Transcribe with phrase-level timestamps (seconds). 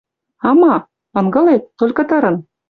[0.47, 0.75] «А ма?»—
[1.19, 1.63] «Ынгылет.
[1.77, 2.35] Толькы тырын...